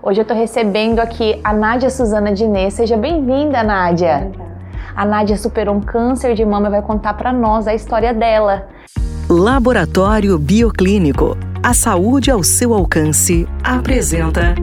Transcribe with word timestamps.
Hoje 0.00 0.20
eu 0.20 0.24
tô 0.24 0.32
recebendo 0.32 1.00
aqui 1.00 1.40
a 1.42 1.52
Nádia 1.52 1.90
Suzana 1.90 2.32
Dinê. 2.32 2.70
Seja 2.70 2.96
bem-vinda, 2.96 3.64
Nádia. 3.64 4.30
A 4.94 5.04
Nádia 5.04 5.36
superou 5.36 5.74
um 5.74 5.80
câncer 5.80 6.34
de 6.34 6.44
mama 6.44 6.68
e 6.68 6.70
vai 6.70 6.82
contar 6.82 7.14
para 7.14 7.32
nós 7.32 7.66
a 7.66 7.74
história 7.74 8.14
dela. 8.14 8.68
Laboratório 9.28 10.38
Bioclínico. 10.38 11.36
A 11.62 11.74
saúde 11.74 12.30
ao 12.30 12.44
seu 12.44 12.72
alcance. 12.72 13.46
Apresenta. 13.62 14.54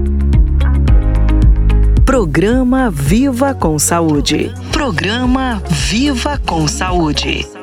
Programa 2.06 2.90
Viva 2.90 3.54
com 3.54 3.78
Saúde. 3.78 4.54
Programa 4.72 5.62
Viva 5.70 6.40
com 6.48 6.66
Saúde. 6.66 7.55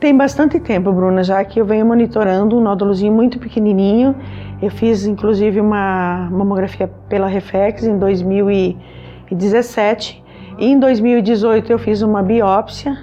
Tem 0.00 0.16
bastante 0.16 0.58
tempo, 0.58 0.90
Bruna, 0.90 1.22
já 1.22 1.44
que 1.44 1.60
eu 1.60 1.64
venho 1.66 1.84
monitorando 1.84 2.56
um 2.56 2.60
nódulozinho 2.62 3.12
muito 3.12 3.38
pequenininho. 3.38 4.16
Eu 4.62 4.70
fiz, 4.70 5.04
inclusive, 5.04 5.60
uma 5.60 6.26
mamografia 6.32 6.90
pela 7.06 7.26
Reflex 7.26 7.84
em 7.84 7.98
2017. 7.98 10.24
E 10.58 10.72
em 10.72 10.78
2018 10.78 11.70
eu 11.70 11.78
fiz 11.78 12.00
uma 12.00 12.22
biópsia, 12.22 12.96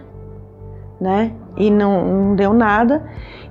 né? 0.99 1.33
E 1.55 1.69
não, 1.69 2.03
não 2.03 2.35
deu 2.35 2.51
nada. 2.51 3.03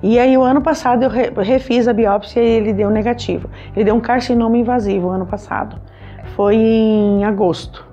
E 0.03 0.19
aí 0.19 0.37
o 0.37 0.41
ano 0.41 0.61
passado 0.61 1.03
eu 1.03 1.09
refiz 1.41 1.87
a 1.87 1.93
biópsia 1.93 2.41
e 2.41 2.45
ele 2.45 2.73
deu 2.73 2.89
negativo. 2.89 3.49
Ele 3.73 3.85
deu 3.85 3.95
um 3.95 4.01
carcinoma 4.01 4.57
invasivo 4.57 5.07
ano 5.07 5.25
passado. 5.25 5.77
Foi 6.35 6.55
em 6.55 7.23
agosto. 7.23 7.87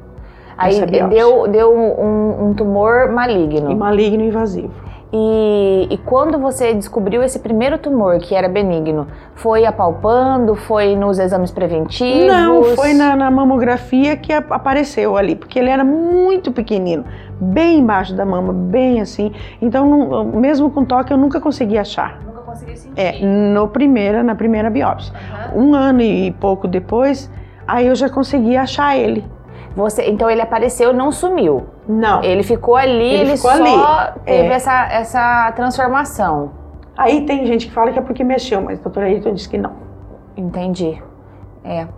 Aí 0.58 0.84
deu, 0.84 1.46
deu 1.46 1.72
um, 1.72 2.48
um 2.48 2.54
tumor 2.54 3.12
maligno. 3.12 3.70
E 3.70 3.74
maligno 3.74 4.24
invasivo. 4.24 4.83
E, 5.16 5.86
e, 5.92 5.98
quando 5.98 6.40
você 6.40 6.74
descobriu 6.74 7.22
esse 7.22 7.38
primeiro 7.38 7.78
tumor, 7.78 8.18
que 8.18 8.34
era 8.34 8.48
benigno, 8.48 9.06
foi 9.36 9.64
apalpando, 9.64 10.56
foi 10.56 10.96
nos 10.96 11.20
exames 11.20 11.52
preventivos? 11.52 12.26
Não, 12.26 12.64
foi 12.74 12.94
na, 12.94 13.14
na 13.14 13.30
mamografia 13.30 14.16
que 14.16 14.32
apareceu 14.32 15.16
ali, 15.16 15.36
porque 15.36 15.56
ele 15.56 15.70
era 15.70 15.84
muito 15.84 16.50
pequenino, 16.50 17.04
bem 17.40 17.78
embaixo 17.78 18.12
da 18.12 18.26
mama, 18.26 18.52
bem 18.52 19.00
assim. 19.00 19.30
Então, 19.62 19.88
não, 19.88 20.24
mesmo 20.24 20.68
com 20.68 20.84
toque, 20.84 21.12
eu 21.12 21.16
nunca 21.16 21.40
consegui 21.40 21.78
achar. 21.78 22.20
Nunca 22.26 22.40
consegui 22.40 22.76
sentir? 22.76 23.00
É, 23.00 23.24
no 23.24 23.68
primeira, 23.68 24.20
na 24.20 24.34
primeira 24.34 24.68
biópsia. 24.68 25.14
Uhum. 25.54 25.68
Um 25.68 25.74
ano 25.76 26.02
e 26.02 26.32
pouco 26.40 26.66
depois, 26.66 27.30
aí 27.68 27.86
eu 27.86 27.94
já 27.94 28.10
consegui 28.10 28.56
achar 28.56 28.98
ele. 28.98 29.24
Você, 29.76 30.08
então 30.08 30.30
ele 30.30 30.40
apareceu, 30.40 30.92
não 30.92 31.10
sumiu. 31.10 31.64
Não. 31.88 32.22
Ele 32.22 32.42
ficou 32.42 32.76
ali, 32.76 32.92
ele, 32.92 33.16
ele 33.22 33.36
ficou 33.36 33.50
só 33.50 33.56
ali. 33.56 34.20
teve 34.24 34.48
é. 34.48 34.52
essa, 34.52 34.86
essa 34.86 35.52
transformação. 35.52 36.52
Aí 36.96 37.26
tem 37.26 37.44
gente 37.44 37.66
que 37.66 37.72
fala 37.72 37.90
que 37.90 37.98
é 37.98 38.02
porque 38.02 38.22
mexeu, 38.22 38.62
mas 38.62 38.78
a 38.78 38.82
doutora 38.82 39.06
Ayrton 39.06 39.34
disse 39.34 39.48
que 39.48 39.58
não. 39.58 39.72
Entendi. 40.36 41.02
É. 41.64 41.88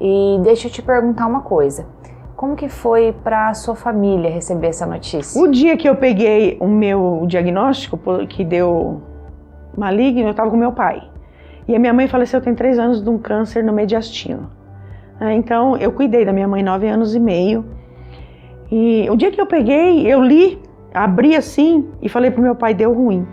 E 0.00 0.38
deixa 0.42 0.68
eu 0.68 0.72
te 0.72 0.80
perguntar 0.80 1.26
uma 1.26 1.42
coisa. 1.42 1.86
Como 2.34 2.54
que 2.56 2.68
foi 2.68 3.12
para 3.12 3.52
sua 3.52 3.74
família 3.74 4.30
receber 4.30 4.68
essa 4.68 4.86
notícia? 4.86 5.42
O 5.42 5.48
dia 5.48 5.76
que 5.76 5.88
eu 5.88 5.96
peguei 5.96 6.56
o 6.60 6.68
meu 6.68 7.24
diagnóstico, 7.26 7.98
que 8.28 8.44
deu 8.44 9.02
maligno, 9.76 10.28
eu 10.28 10.30
estava 10.30 10.50
com 10.50 10.56
meu 10.56 10.72
pai. 10.72 11.02
E 11.66 11.74
a 11.74 11.78
minha 11.78 11.92
mãe 11.92 12.08
faleceu 12.08 12.40
tem 12.40 12.54
três 12.54 12.78
anos 12.78 13.02
de 13.02 13.10
um 13.10 13.18
câncer 13.18 13.62
no 13.62 13.72
mediastino. 13.72 14.50
É, 15.20 15.32
então 15.32 15.76
eu 15.76 15.92
cuidei 15.92 16.24
da 16.24 16.32
minha 16.32 16.46
mãe 16.46 16.62
nove 16.62 16.86
anos 16.88 17.14
e 17.14 17.20
meio. 17.20 17.64
E 18.70 19.08
o 19.10 19.16
dia 19.16 19.30
que 19.30 19.40
eu 19.40 19.46
peguei, 19.46 20.06
eu 20.06 20.22
li, 20.22 20.60
abri 20.94 21.34
assim 21.34 21.88
e 22.00 22.08
falei 22.08 22.30
pro 22.30 22.42
meu 22.42 22.54
pai: 22.54 22.74
deu 22.74 22.92
ruim. 22.92 23.26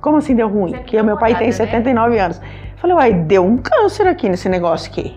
Como 0.00 0.16
assim 0.16 0.34
deu 0.34 0.48
ruim? 0.48 0.72
Porque 0.72 1.00
o 1.00 1.04
meu 1.04 1.16
pai 1.16 1.36
tem 1.36 1.50
79 1.52 2.16
né? 2.16 2.20
anos. 2.20 2.38
Eu 2.38 2.78
falei, 2.78 2.96
uai, 2.96 3.12
deu 3.14 3.44
um 3.44 3.56
câncer 3.56 4.08
aqui 4.08 4.28
nesse 4.28 4.48
negócio 4.48 4.90
aqui. 4.90 5.16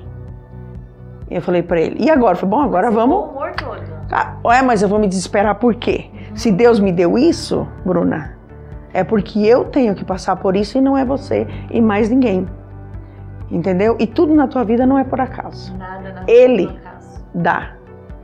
E 1.29 1.35
eu 1.35 1.41
falei 1.41 1.63
para 1.63 1.81
ele, 1.81 1.95
e 1.99 2.11
agora? 2.11 2.33
Eu 2.33 2.37
falei, 2.37 2.55
bom, 2.55 2.61
agora 2.61 2.91
Você 2.91 2.95
vamos. 2.95 3.31
Humor 3.31 3.51
todo. 3.53 3.81
Ah, 4.11 4.35
ué, 4.45 4.61
mas 4.61 4.83
eu 4.83 4.87
vou 4.87 4.99
me 4.99 5.07
desesperar 5.07 5.55
por 5.55 5.73
quê? 5.73 6.05
Uhum. 6.13 6.35
Se 6.35 6.51
Deus 6.51 6.79
me 6.79 6.91
deu 6.91 7.17
isso, 7.17 7.67
Bruna, 7.83 8.37
é 8.93 9.03
porque 9.03 9.39
eu 9.39 9.65
tenho 9.65 9.95
que 9.95 10.05
passar 10.05 10.35
por 10.35 10.55
isso 10.55 10.77
e 10.77 10.81
não 10.81 10.95
é 10.95 11.03
você 11.03 11.47
e 11.71 11.81
mais 11.81 12.09
ninguém. 12.09 12.47
Entendeu? 13.49 13.95
E 13.99 14.07
tudo 14.07 14.33
na 14.33 14.47
tua 14.47 14.63
vida 14.63 14.85
não 14.85 14.97
é 14.97 15.03
por 15.03 15.21
acaso. 15.21 15.75
Nada 15.77 16.11
na 16.11 16.23
Ele 16.27 16.65
acaso. 16.65 17.23
dá 17.33 17.73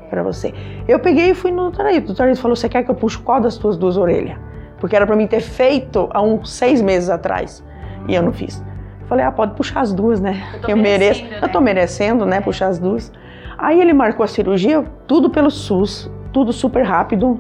é. 0.02 0.08
para 0.10 0.24
você. 0.24 0.54
Eu 0.88 1.00
peguei 1.00 1.32
e 1.32 1.34
fui 1.34 1.52
no 1.52 1.70
doutor 1.72 1.86
O 1.86 2.02
doutor 2.02 2.36
falou: 2.36 2.56
Você 2.56 2.68
quer 2.68 2.84
que 2.84 2.92
eu 2.92 2.96
puxe 2.96 3.20
qual 3.20 3.40
das 3.40 3.58
tuas 3.58 3.78
duas 3.78 3.98
orelhas? 3.98 4.38
Porque 4.80 4.96
era 4.96 5.06
para 5.06 5.16
mim 5.16 5.28
ter 5.28 5.42
feito 5.42 6.10
há 6.12 6.22
uns 6.22 6.52
seis 6.52 6.82
meses 6.82 7.10
atrás. 7.10 7.64
E 8.08 8.16
eu 8.16 8.24
não 8.24 8.34
fiz. 8.34 8.64
Falei: 9.06 9.26
Ah, 9.26 9.32
pode 9.32 9.56
puxar 9.56 9.82
as 9.82 9.94
duas, 9.94 10.20
né? 10.20 10.42
Eu, 10.64 10.70
eu 10.70 10.78
mereço. 10.78 11.24
Né? 11.24 11.40
Eu 11.42 11.50
tô 11.50 11.62
merecendo, 11.62 12.26
né? 12.26 12.38
É. 12.38 12.42
Puxar 12.42 12.68
as 12.68 12.80
duas. 12.80 13.12
Aí 13.58 13.80
ele 13.80 13.94
marcou 13.94 14.24
a 14.24 14.28
cirurgia, 14.28 14.84
tudo 15.06 15.30
pelo 15.30 15.52
SUS, 15.52 16.10
tudo 16.34 16.52
super 16.52 16.84
rápido. 16.84 17.40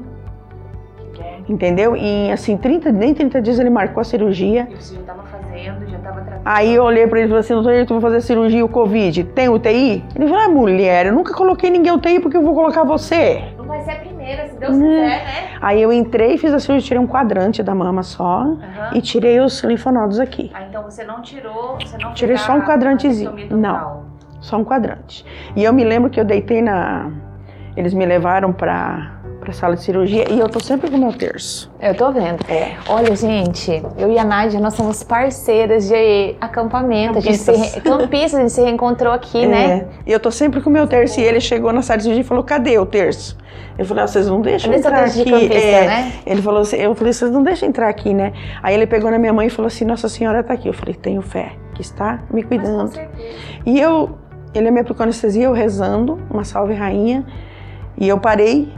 Entendeu? 1.50 1.96
Em 1.96 2.32
assim, 2.32 2.56
30, 2.56 2.92
nem 2.92 3.14
30 3.14 3.42
dias 3.42 3.60
ele 3.60 3.70
marcou 3.70 4.00
a 4.00 4.04
cirurgia. 4.04 4.68
E 4.70 4.76
você 4.76 4.96
já 4.96 5.02
estava 5.02 5.24
fazendo. 5.24 5.41
Aí 6.44 6.74
eu 6.74 6.84
olhei 6.84 7.06
para 7.06 7.20
ele 7.20 7.28
e 7.28 7.30
falei 7.30 7.40
assim, 7.42 7.54
doutor, 7.54 7.86
tu 7.86 7.94
vai 7.94 8.02
fazer 8.02 8.22
cirurgia 8.22 8.66
o 8.66 8.70
Covid, 8.70 9.24
tem 9.26 9.48
UTI? 9.48 10.04
Ele 10.16 10.28
falou, 10.28 10.44
ah, 10.44 10.50
mulher, 10.50 11.06
eu 11.06 11.14
nunca 11.14 11.34
coloquei 11.34 11.70
ninguém 11.70 11.94
UTI 11.94 12.20
porque 12.20 12.36
eu 12.36 12.42
vou 12.42 12.56
colocar 12.56 12.84
você. 12.84 13.44
Não 13.58 13.66
vai 13.66 13.82
ser 13.82 13.92
a 13.92 13.96
primeira, 13.96 14.48
se 14.48 14.56
Deus 14.58 14.76
hum. 14.76 14.80
quiser, 14.80 15.24
né? 15.24 15.50
Aí 15.62 15.82
eu 15.82 15.94
entrei, 15.94 16.38
fiz 16.40 16.52
a 16.52 16.60
cirurgia, 16.60 16.88
tirei 16.88 17.04
um 17.04 17.08
quadrante 17.08 17.62
da 17.62 17.76
mama 17.76 18.02
só 18.02 18.44
uhum. 18.44 18.60
e 18.96 19.02
tirei 19.02 19.40
os 19.40 19.64
linfonodos 19.64 20.20
aqui. 20.20 20.52
Ah, 20.54 20.64
então 20.68 20.84
você 20.84 21.04
não 21.04 21.22
tirou, 21.22 21.78
você 21.80 21.98
não 21.98 22.14
Tirei 22.14 22.38
só 22.38 22.54
um 22.54 22.62
quadrantezinho. 22.62 23.34
Não, 23.52 24.06
só 24.40 24.58
um 24.58 24.64
quadrante. 24.64 25.24
E 25.56 25.64
eu 25.64 25.72
me 25.72 25.84
lembro 25.84 26.10
que 26.10 26.20
eu 26.20 26.26
deitei 26.26 26.62
na... 26.62 27.12
Eles 27.78 27.94
me 27.94 28.06
levaram 28.06 28.52
para 28.52 29.21
para 29.42 29.52
sala 29.52 29.76
de 29.76 29.82
cirurgia 29.82 30.32
e 30.32 30.40
eu 30.40 30.48
tô 30.48 30.60
sempre 30.60 30.90
com 30.90 30.96
o 30.96 31.00
meu 31.00 31.12
terço. 31.12 31.70
Eu 31.82 31.96
tô 31.96 32.12
vendo. 32.12 32.40
É. 32.48 32.78
Olha, 32.88 33.16
gente, 33.16 33.84
eu 33.98 34.10
e 34.12 34.18
a 34.18 34.24
Nádia, 34.24 34.60
nós 34.60 34.76
somos 34.76 35.04
parceiras 35.04 35.90
de 35.90 36.36
acampamento. 36.40 37.16
Campistas. 37.16 37.50
A 37.50 37.58
gente 37.58 37.70
se, 37.72 37.82
campistas, 37.82 38.36
a 38.36 38.42
gente 38.42 38.52
se 38.54 38.62
reencontrou 38.62 39.12
aqui, 39.12 39.44
é. 39.44 39.48
né? 39.48 39.88
E 40.06 40.12
eu 40.12 40.20
tô 40.20 40.32
sempre 40.32 40.62
com 40.62 40.70
o 40.70 40.74
meu 40.74 40.88
terço 40.88 41.20
e 41.20 41.24
ele 41.24 41.42
chegou 41.42 41.74
na 41.74 41.82
sala 41.82 41.98
de 41.98 42.04
cirurgia 42.04 42.24
e 42.24 42.26
falou, 42.26 42.44
cadê 42.44 42.78
o 42.78 42.86
terço? 42.86 43.36
Eu 43.78 43.86
falei, 43.86 44.04
ah, 44.04 44.08
vocês 44.08 44.28
não 44.28 44.42
deixam 44.42 44.72
entrar 44.72 45.04
aqui. 45.04 45.24
De 45.24 45.32
campista, 45.32 45.58
é. 45.58 45.88
né? 45.88 46.14
Ele 46.26 46.42
falou 46.42 46.62
assim, 46.62 46.78
eu 46.78 46.94
falei, 46.94 47.12
vocês 47.12 47.32
não 47.32 47.42
deixam 47.42 47.68
entrar 47.68 47.90
aqui, 47.90 48.14
né? 48.14 48.32
Aí 48.62 48.76
ele 48.76 48.86
pegou 48.86 49.10
na 49.10 49.18
minha 49.18 49.34
mãe 49.34 49.48
e 49.48 49.50
falou 49.50 49.68
assim, 49.68 49.86
Nossa 49.86 50.08
Senhora 50.08 50.44
tá 50.44 50.54
aqui. 50.54 50.68
Eu 50.68 50.74
falei, 50.74 50.94
tenho 50.94 51.22
fé 51.22 51.54
que 51.74 51.82
está 51.82 52.20
me 52.32 52.44
cuidando. 52.44 52.92
E 53.66 53.80
eu, 53.80 54.18
ele 54.54 54.70
me 54.70 54.82
aplicou 54.82 55.04
anestesia, 55.04 55.46
eu 55.46 55.52
rezando, 55.52 56.20
uma 56.30 56.44
salve 56.44 56.74
rainha. 56.74 57.26
E 57.98 58.08
eu 58.08 58.20
parei 58.20 58.72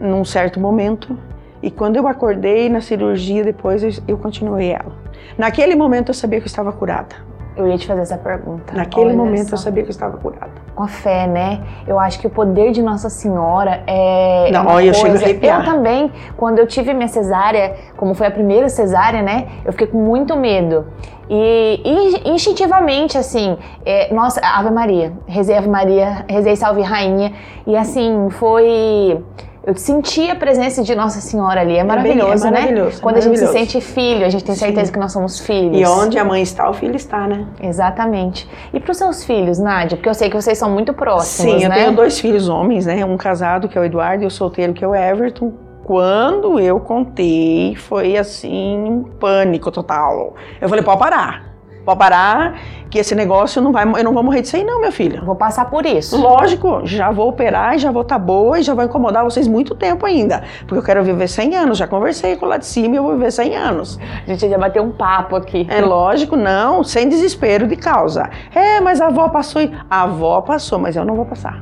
num 0.00 0.24
certo 0.24 0.60
momento. 0.60 1.18
E 1.62 1.70
quando 1.70 1.96
eu 1.96 2.06
acordei 2.06 2.68
na 2.68 2.80
cirurgia, 2.80 3.42
depois 3.42 3.82
eu, 4.06 4.16
continuei 4.16 4.70
ela. 4.70 4.92
Naquele 5.36 5.74
momento 5.74 6.10
eu 6.10 6.14
sabia 6.14 6.38
que 6.40 6.44
eu 6.44 6.50
estava 6.50 6.72
curada. 6.72 7.16
Eu 7.56 7.66
ia 7.66 7.76
te 7.76 7.88
fazer 7.88 8.02
essa 8.02 8.16
pergunta. 8.16 8.72
Naquele 8.72 9.06
Olha 9.06 9.16
momento 9.16 9.48
só. 9.48 9.54
eu 9.56 9.58
sabia 9.58 9.82
que 9.82 9.88
eu 9.88 9.92
estava 9.92 10.16
curada. 10.16 10.52
Com 10.76 10.84
a 10.84 10.86
fé, 10.86 11.26
né? 11.26 11.60
Eu 11.88 11.98
acho 11.98 12.20
que 12.20 12.26
o 12.28 12.30
poder 12.30 12.70
de 12.70 12.80
Nossa 12.80 13.10
Senhora 13.10 13.82
é. 13.84 14.48
Não, 14.52 14.64
olha, 14.64 14.86
eu 14.86 14.94
chego 14.94 15.16
a 15.16 15.18
arrepiar. 15.18 15.66
Eu 15.66 15.72
também, 15.72 16.12
quando 16.36 16.60
eu 16.60 16.68
tive 16.68 16.94
minha 16.94 17.08
cesárea, 17.08 17.74
como 17.96 18.14
foi 18.14 18.28
a 18.28 18.30
primeira 18.30 18.68
cesárea, 18.68 19.22
né? 19.22 19.48
Eu 19.64 19.72
fiquei 19.72 19.88
com 19.88 19.98
muito 19.98 20.36
medo. 20.36 20.86
E, 21.28 21.82
e 22.24 22.30
instintivamente, 22.30 23.18
assim, 23.18 23.58
é, 23.84 24.14
nossa, 24.14 24.40
Ave 24.40 24.70
Maria, 24.70 25.12
rezei 25.26 25.56
Ave 25.56 25.68
Maria, 25.68 26.24
rezei 26.28 26.54
Salve 26.54 26.82
Rainha. 26.82 27.32
E 27.66 27.76
assim, 27.76 28.30
foi 28.30 29.20
eu 29.64 29.76
senti 29.76 30.30
a 30.30 30.34
presença 30.34 30.82
de 30.82 30.94
Nossa 30.94 31.20
Senhora 31.20 31.60
ali. 31.60 31.76
É 31.76 31.84
maravilhoso, 31.84 32.46
é, 32.46 32.50
bem, 32.50 32.58
é 32.58 32.62
maravilhoso 32.62 32.96
né? 32.96 33.00
Quando 33.02 33.16
é 33.16 33.20
maravilhoso. 33.20 33.52
a 33.52 33.58
gente 33.58 33.68
se 33.68 33.72
sente 33.72 33.84
filho, 33.84 34.24
a 34.24 34.28
gente 34.28 34.44
tem 34.44 34.54
certeza 34.54 34.86
Sim. 34.86 34.92
que 34.92 34.98
nós 34.98 35.12
somos 35.12 35.40
filhos. 35.40 35.78
E 35.78 35.84
onde 35.84 36.18
a 36.18 36.24
mãe 36.24 36.42
está, 36.42 36.70
o 36.70 36.74
filho 36.74 36.96
está, 36.96 37.26
né? 37.26 37.46
Exatamente. 37.60 38.48
E 38.72 38.80
para 38.80 38.92
os 38.92 38.96
seus 38.96 39.24
filhos, 39.24 39.58
Nádia? 39.58 39.96
Porque 39.96 40.08
eu 40.08 40.14
sei 40.14 40.30
que 40.30 40.36
vocês 40.36 40.56
são 40.56 40.70
muito 40.70 40.92
próximos, 40.94 41.52
Sim, 41.52 41.62
eu 41.62 41.68
né? 41.68 41.76
tenho 41.76 41.92
dois 41.92 42.18
filhos 42.18 42.48
homens, 42.48 42.86
né? 42.86 43.04
Um 43.04 43.16
casado, 43.16 43.68
que 43.68 43.76
é 43.76 43.80
o 43.80 43.84
Eduardo, 43.84 44.24
e 44.24 44.26
o 44.26 44.30
solteiro, 44.30 44.72
que 44.72 44.84
é 44.84 44.88
o 44.88 44.94
Everton. 44.94 45.52
Quando 45.84 46.60
eu 46.60 46.78
contei, 46.80 47.74
foi 47.74 48.16
assim, 48.16 48.78
um 48.78 49.04
pânico 49.04 49.70
total. 49.70 50.34
Eu 50.60 50.68
falei, 50.68 50.84
pode 50.84 50.98
parar 50.98 51.47
Pode 51.88 52.00
parar, 52.00 52.60
que 52.90 52.98
esse 52.98 53.14
negócio 53.14 53.62
não 53.62 53.72
vai, 53.72 53.84
eu 53.84 54.04
não 54.04 54.12
vou 54.12 54.22
morrer 54.22 54.42
disso 54.42 54.56
aí 54.56 54.62
não, 54.62 54.78
meu 54.78 54.92
filho. 54.92 55.24
Vou 55.24 55.34
passar 55.34 55.70
por 55.70 55.86
isso. 55.86 56.20
Lógico, 56.20 56.82
já 56.84 57.10
vou 57.10 57.30
operar 57.30 57.76
e 57.76 57.78
já 57.78 57.90
vou 57.90 58.02
estar 58.02 58.16
tá 58.16 58.18
boa 58.18 58.60
e 58.60 58.62
já 58.62 58.74
vou 58.74 58.84
incomodar 58.84 59.24
vocês 59.24 59.48
muito 59.48 59.74
tempo 59.74 60.04
ainda. 60.04 60.42
Porque 60.60 60.76
eu 60.76 60.82
quero 60.82 61.02
viver 61.02 61.26
100 61.26 61.56
anos, 61.56 61.78
já 61.78 61.86
conversei 61.86 62.36
com 62.36 62.44
lá 62.44 62.58
de 62.58 62.66
cima 62.66 62.94
e 62.94 62.98
eu 62.98 63.02
vou 63.02 63.12
viver 63.14 63.32
100 63.32 63.56
anos. 63.56 63.98
A 64.22 64.30
gente 64.30 64.50
já 64.50 64.58
bateu 64.58 64.82
um 64.82 64.90
papo 64.90 65.34
aqui. 65.34 65.66
É 65.70 65.80
lógico, 65.80 66.36
não, 66.36 66.84
sem 66.84 67.08
desespero 67.08 67.66
de 67.66 67.76
causa. 67.76 68.28
É, 68.54 68.82
mas 68.82 69.00
a 69.00 69.06
avó 69.06 69.30
passou 69.30 69.62
e... 69.62 69.72
A 69.88 70.02
avó 70.02 70.42
passou, 70.42 70.78
mas 70.78 70.94
eu 70.94 71.06
não 71.06 71.16
vou 71.16 71.24
passar. 71.24 71.58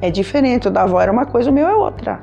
É 0.00 0.08
diferente, 0.08 0.68
o 0.68 0.70
da 0.70 0.82
avó 0.82 1.00
era 1.00 1.10
uma 1.10 1.26
coisa, 1.26 1.50
o 1.50 1.52
meu 1.52 1.66
é 1.66 1.74
outra. 1.74 2.20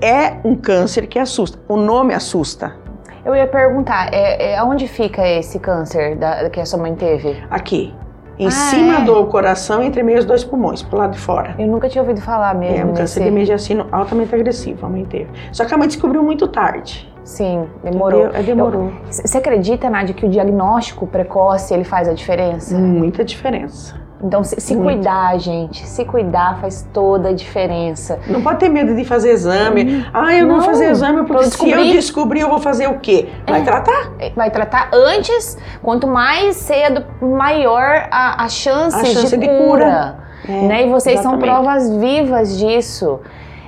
É 0.00 0.38
um 0.42 0.56
câncer 0.56 1.06
que 1.06 1.18
assusta. 1.18 1.58
O 1.68 1.76
nome 1.76 2.14
assusta. 2.14 2.85
Eu 3.26 3.34
ia 3.34 3.48
perguntar, 3.48 4.14
é, 4.14 4.52
é, 4.52 4.62
onde 4.62 4.86
fica 4.86 5.26
esse 5.26 5.58
câncer 5.58 6.14
da, 6.14 6.48
que 6.48 6.60
a 6.60 6.64
sua 6.64 6.78
mãe 6.78 6.94
teve? 6.94 7.42
Aqui. 7.50 7.92
Em 8.38 8.46
ah, 8.46 8.50
cima 8.52 8.98
é? 8.98 9.04
do 9.04 9.26
coração, 9.26 9.82
entre 9.82 10.00
meio 10.04 10.20
os 10.20 10.24
dois 10.24 10.44
pulmões, 10.44 10.80
pro 10.80 10.96
lado 10.96 11.10
de 11.10 11.18
fora. 11.18 11.56
Eu 11.58 11.66
nunca 11.66 11.88
tinha 11.88 12.02
ouvido 12.02 12.20
falar 12.20 12.54
mesmo. 12.54 12.76
É 12.76 12.84
um 12.84 12.94
câncer 12.94 13.24
de 13.24 13.30
mediastino 13.32 13.88
altamente 13.90 14.32
agressivo, 14.32 14.86
a 14.86 14.88
mãe 14.88 15.04
teve. 15.04 15.28
Só 15.50 15.64
que 15.64 15.74
a 15.74 15.76
mãe 15.76 15.88
descobriu 15.88 16.22
muito 16.22 16.46
tarde. 16.46 17.12
Sim, 17.24 17.66
demorou. 17.82 18.30
É, 18.32 18.42
demorou. 18.44 18.92
Você 19.10 19.38
acredita, 19.38 19.90
Nádia, 19.90 20.14
que 20.14 20.24
o 20.24 20.28
diagnóstico 20.28 21.04
precoce 21.04 21.74
ele 21.74 21.82
faz 21.82 22.08
a 22.08 22.12
diferença? 22.12 22.78
Muita 22.78 23.24
diferença. 23.24 24.05
Então, 24.22 24.42
se, 24.42 24.58
se 24.60 24.74
cuidar, 24.74 25.38
gente, 25.38 25.86
se 25.86 26.04
cuidar 26.04 26.58
faz 26.60 26.88
toda 26.92 27.28
a 27.28 27.32
diferença. 27.32 28.18
Não 28.26 28.40
pode 28.42 28.58
ter 28.58 28.68
medo 28.68 28.94
de 28.94 29.04
fazer 29.04 29.30
exame. 29.30 29.84
Hum. 29.84 30.04
Ah, 30.12 30.34
eu 30.34 30.46
não, 30.46 30.56
não 30.56 30.60
vou 30.60 30.64
fazer 30.64 30.90
exame 30.90 31.26
porque 31.26 31.44
se 31.44 31.70
eu 31.70 31.84
descobrir, 31.84 32.40
eu 32.40 32.48
vou 32.48 32.58
fazer 32.58 32.86
o 32.88 32.98
quê? 32.98 33.28
Vai 33.46 33.60
é, 33.60 33.64
tratar? 33.64 34.12
Vai 34.34 34.50
tratar 34.50 34.90
antes. 34.92 35.58
Quanto 35.82 36.06
mais 36.06 36.56
cedo, 36.56 37.04
maior 37.20 38.08
a, 38.10 38.44
a, 38.44 38.48
chance, 38.48 38.96
a 38.96 39.04
chance, 39.04 39.36
de, 39.36 39.46
de 39.46 39.46
cura. 39.46 39.66
cura. 39.66 40.16
É, 40.48 40.62
né? 40.62 40.86
E 40.86 40.90
vocês 40.90 41.20
exatamente. 41.20 41.46
são 41.46 41.62
provas 41.62 41.94
vivas 41.96 42.58
disso. 42.58 43.20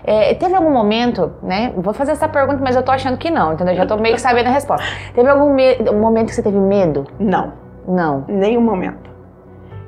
É, 0.05 0.33
teve 0.33 0.55
algum 0.55 0.71
momento, 0.71 1.33
né? 1.43 1.71
Vou 1.77 1.93
fazer 1.93 2.13
essa 2.13 2.27
pergunta, 2.27 2.61
mas 2.63 2.75
eu 2.75 2.83
tô 2.83 2.91
achando 2.91 3.19
que 3.19 3.31
não, 3.31 3.53
entendeu? 3.53 3.75
Já 3.75 3.85
tô 3.85 3.99
meio 3.99 4.15
que 4.15 4.21
sabendo 4.21 4.47
a 4.47 4.51
resposta. 4.51 4.87
Teve 5.15 5.29
algum 5.29 5.55
momento 6.01 6.29
que 6.29 6.35
você 6.35 6.43
teve 6.43 6.59
medo? 6.59 7.07
Não. 7.21 7.53
Não. 7.87 8.25
Nenhum 8.27 8.63
momento. 8.63 9.11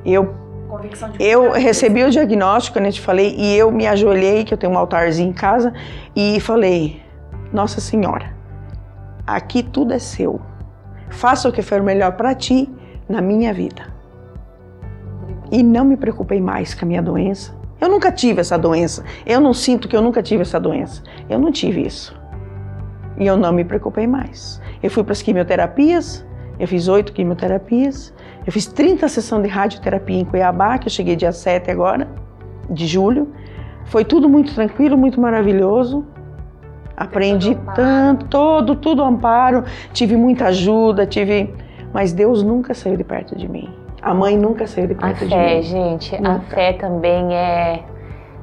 Eu 0.05 0.35
eu 1.19 1.53
recebi 1.53 2.05
o 2.05 2.11
diagnóstico, 2.11 2.79
eu 2.79 2.93
te 2.93 3.01
falei, 3.01 3.35
e 3.37 3.57
eu 3.57 3.71
me 3.71 3.87
ajoelhei, 3.87 4.45
que 4.45 4.55
eu 4.55 4.59
tenho 4.59 4.73
um 4.73 4.79
altarzinho 4.79 5.31
em 5.31 5.33
casa, 5.33 5.73
e 6.15 6.39
falei: 6.41 7.03
Nossa 7.53 7.81
Senhora, 7.81 8.35
aqui 9.27 9.63
tudo 9.63 9.93
é 9.93 9.99
seu. 9.99 10.41
Faça 11.09 11.49
o 11.49 11.53
que 11.53 11.63
for 11.63 11.83
melhor 11.83 12.13
para 12.13 12.35
ti 12.35 12.69
na 13.09 13.21
minha 13.21 13.53
vida. 13.53 13.83
E 15.51 15.63
não 15.63 15.85
me 15.85 15.97
preocupei 15.97 16.41
mais 16.41 16.75
com 16.75 16.85
a 16.85 16.89
minha 16.89 17.03
doença. 17.03 17.53
Eu 17.81 17.89
nunca 17.89 18.13
tive 18.13 18.41
essa 18.41 18.57
doença. 18.57 19.05
Eu 19.27 19.41
não 19.41 19.53
sinto 19.53 19.89
que 19.89 19.97
eu 19.97 20.03
nunca 20.03 20.23
tive 20.23 20.43
essa 20.43 20.61
doença. 20.61 21.03
Eu 21.29 21.39
não 21.39 21.51
tive 21.51 21.85
isso. 21.85 22.15
E 23.19 23.27
eu 23.27 23.37
não 23.37 23.53
me 23.53 23.65
preocupei 23.65 24.07
mais. 24.07 24.61
Eu 24.83 24.91
fui 24.91 25.03
para 25.03 25.13
as 25.13 25.23
quimioterapias, 25.23 26.25
eu 26.61 26.69
fiz 26.69 26.87
oito 26.89 27.13
quimioterapias, 27.15 28.13
eu 28.47 28.53
fiz 28.53 28.67
30 28.67 29.09
sessões 29.09 29.43
de 29.43 29.49
radioterapia 29.49 30.21
em 30.21 30.25
Cuiabá, 30.27 30.77
que 30.79 30.87
eu 30.87 30.91
cheguei 30.91 31.17
dia 31.17 31.33
7 31.33 31.71
agora, 31.71 32.07
de 32.69 32.87
julho. 32.87 33.33
Foi 33.87 34.05
tudo 34.05 34.29
muito 34.29 34.55
tranquilo, 34.55 34.97
muito 34.97 35.19
maravilhoso. 35.19 36.05
Aprendi 36.95 37.57
tanto, 37.75 38.27
todo, 38.27 38.77
tudo 38.77 39.03
amparo. 39.03 39.65
Tive 39.93 40.17
muita 40.17 40.49
ajuda, 40.49 41.07
tive. 41.07 41.53
Mas 41.95 42.13
Deus 42.13 42.43
nunca 42.43 42.75
saiu 42.75 42.97
de 42.97 43.05
perto 43.05 43.35
de 43.35 43.49
mim. 43.49 43.69
A 44.03 44.13
mãe 44.13 44.37
nunca 44.37 44.67
saiu 44.67 44.87
de 44.87 44.95
perto 44.95 45.25
a 45.25 45.27
de 45.27 45.35
fé, 45.35 45.57
mim. 45.57 45.63
gente, 45.63 46.17
nunca. 46.17 46.31
a 46.31 46.41
fé 46.41 46.73
também 46.75 47.35
é 47.35 47.83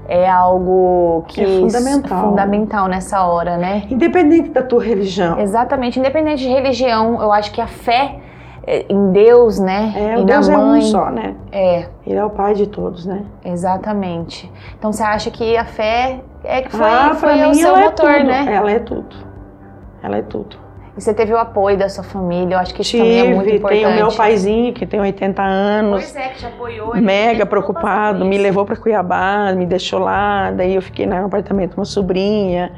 é 0.08 0.30
algo 0.30 1.24
que 1.28 1.42
é 1.42 1.46
fundamental. 1.46 2.30
fundamental 2.30 2.88
nessa 2.88 3.26
hora, 3.26 3.58
né? 3.58 3.84
Independente 3.90 4.50
da 4.50 4.64
tua 4.64 4.84
religião. 4.84 5.40
Exatamente, 5.40 6.00
independente 6.00 6.44
de 6.44 6.50
religião, 6.50 7.22
eu 7.22 7.32
acho 7.32 7.52
que 7.52 7.60
a 7.60 7.68
fé 7.68 8.20
é, 8.66 8.86
em 8.90 9.12
Deus, 9.12 9.60
né? 9.60 9.94
É, 9.96 10.20
e 10.20 10.26
Deus 10.26 10.50
mãe. 10.50 10.56
é 10.56 10.60
um 10.60 10.82
só, 10.82 11.10
né? 11.10 11.36
É. 11.52 11.88
Ele 12.06 12.20
é 12.20 12.26
o 12.26 12.30
pai 12.30 12.54
de 12.54 12.68
todos, 12.68 13.06
né? 13.06 13.24
Exatamente. 13.44 14.52
Então 14.78 14.92
você 14.92 15.04
acha 15.04 15.32
que 15.32 15.56
a 15.56 15.66
fé 15.66 16.22
é 16.44 16.62
que 16.62 16.72
foi, 16.72 16.86
ah, 16.86 17.14
foi 17.14 17.36
mim, 17.36 17.52
o 17.52 17.54
seu 17.54 17.76
é 17.76 17.84
motor, 17.84 18.10
é 18.12 18.24
né? 18.24 18.46
Ela 18.54 18.72
é 18.72 18.80
tudo. 18.80 19.16
Ela 20.04 20.18
é 20.18 20.22
tudo. 20.22 20.67
E 20.98 21.02
você 21.02 21.14
teve 21.14 21.32
o 21.32 21.38
apoio 21.38 21.78
da 21.78 21.88
sua 21.90 22.04
família, 22.04 22.56
eu 22.56 22.60
acho 22.60 22.74
que 22.74 22.82
isso 22.82 22.92
Tive, 22.92 23.04
também 23.04 23.20
é 23.20 23.36
muito 23.36 23.50
importante. 23.54 23.84
Tem 23.84 23.92
o 23.92 23.96
meu 23.96 24.12
paizinho, 24.12 24.74
que 24.74 24.86
tem 24.86 25.00
80 25.00 25.44
anos. 25.44 26.04
Pois 26.04 26.16
é, 26.16 26.30
que 26.30 26.40
te 26.40 26.46
apoiou. 26.48 26.96
Mega 26.96 27.46
preocupado, 27.46 28.26
me 28.26 28.38
levou 28.38 28.66
para 28.66 28.76
Cuiabá, 28.76 29.54
me 29.54 29.68
deixou 29.68 30.00
lá, 30.00 30.50
daí 30.50 30.74
eu 30.74 30.82
fiquei 30.82 31.06
no 31.06 31.16
apartamento 31.24 31.76
com 31.76 31.82
uma 31.82 31.86
sobrinha. 31.86 32.72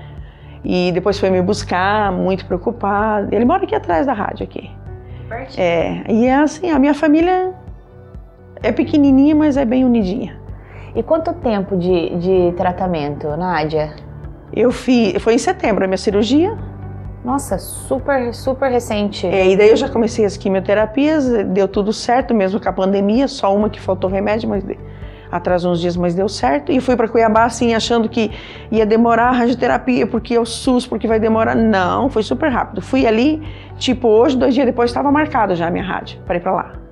E 0.65 0.91
depois 0.91 1.17
foi 1.17 1.29
me 1.29 1.41
buscar, 1.41 2.11
muito 2.11 2.45
preocupado. 2.45 3.33
Ele 3.33 3.45
mora 3.45 3.63
aqui 3.63 3.73
atrás 3.73 4.05
da 4.05 4.11
rádio, 4.11 4.43
aqui. 4.43 4.69
Pertinho. 5.29 5.63
É, 5.63 6.03
e 6.09 6.25
é 6.25 6.35
assim, 6.35 6.69
a 6.71 6.77
minha 6.77 6.93
família 6.93 7.53
é 8.61 8.71
pequenininha, 8.73 9.33
mas 9.33 9.55
é 9.55 9.63
bem 9.63 9.85
unidinha. 9.85 10.37
E 10.93 11.01
quanto 11.01 11.33
tempo 11.35 11.77
de, 11.77 12.15
de 12.17 12.51
tratamento, 12.57 13.27
Nádia? 13.37 13.93
Eu 14.51 14.71
fiz, 14.71 15.21
foi 15.21 15.35
em 15.35 15.37
setembro 15.37 15.85
a 15.85 15.87
minha 15.87 15.97
cirurgia. 15.97 16.57
Nossa, 17.23 17.57
super, 17.57 18.33
super 18.33 18.71
recente. 18.71 19.27
É, 19.27 19.49
e 19.49 19.57
daí 19.57 19.69
eu 19.69 19.75
já 19.75 19.89
comecei 19.89 20.23
as 20.25 20.37
quimioterapias, 20.37 21.27
deu 21.47 21.67
tudo 21.67 21.91
certo, 21.91 22.33
mesmo 22.33 22.59
com 22.59 22.69
a 22.69 22.73
pandemia, 22.73 23.27
só 23.27 23.53
uma 23.53 23.69
que 23.69 23.79
faltou 23.79 24.09
remédio, 24.09 24.47
mas 24.47 24.63
atrasou 25.31 25.71
uns 25.73 25.79
dias, 25.79 25.95
mas 25.97 26.15
deu 26.15 26.29
certo. 26.29 26.71
E 26.71 26.79
fui 26.79 26.95
para 26.95 27.07
Cuiabá, 27.07 27.43
assim, 27.43 27.73
achando 27.73 28.07
que 28.07 28.31
ia 28.71 28.85
demorar 28.85 29.29
a 29.29 29.31
radioterapia, 29.31 30.07
porque 30.07 30.33
é 30.33 30.39
o 30.39 30.45
SUS, 30.45 30.87
porque 30.87 31.07
vai 31.07 31.19
demorar. 31.19 31.55
Não, 31.55 32.09
foi 32.09 32.23
super 32.23 32.49
rápido. 32.49 32.81
Fui 32.81 33.05
ali, 33.05 33.41
tipo, 33.77 34.07
hoje, 34.07 34.37
dois 34.37 34.53
dias 34.53 34.65
depois, 34.65 34.89
estava 34.89 35.11
marcado 35.11 35.55
já 35.55 35.67
a 35.67 35.71
minha 35.71 35.83
rádio 35.83 36.19
para 36.25 36.37
ir 36.37 36.39
para 36.39 36.51
lá. 36.51 36.88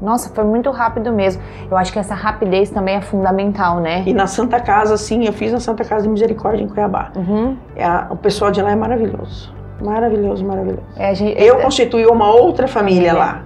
Nossa, 0.00 0.32
foi 0.34 0.44
muito 0.44 0.70
rápido 0.70 1.12
mesmo. 1.12 1.42
Eu 1.70 1.76
acho 1.76 1.92
que 1.92 1.98
essa 1.98 2.14
rapidez 2.14 2.70
também 2.70 2.96
é 2.96 3.00
fundamental, 3.00 3.80
né? 3.80 4.02
E 4.06 4.12
na 4.12 4.26
Santa 4.26 4.60
Casa, 4.60 4.96
sim, 4.96 5.24
eu 5.24 5.32
fiz 5.32 5.52
na 5.52 5.60
Santa 5.60 5.84
Casa 5.84 6.04
de 6.04 6.08
Misericórdia 6.08 6.62
em 6.64 6.68
Cuiabá. 6.68 7.12
Uhum. 7.16 7.56
É, 7.74 7.86
o 8.10 8.16
pessoal 8.16 8.50
de 8.50 8.60
lá 8.60 8.70
é 8.70 8.76
maravilhoso. 8.76 9.54
Maravilhoso, 9.82 10.44
maravilhoso. 10.44 10.86
É, 10.96 11.14
gente, 11.14 11.42
eu 11.42 11.58
é, 11.58 11.62
constituí 11.62 12.06
uma 12.06 12.30
outra 12.30 12.66
família 12.66 13.10
é. 13.10 13.12
lá. 13.12 13.42